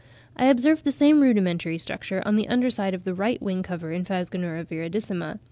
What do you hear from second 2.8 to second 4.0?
of the right wing cover